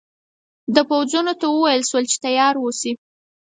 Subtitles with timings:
[0.75, 2.91] د پوځونو ته وویل شول چې تیار اوسي.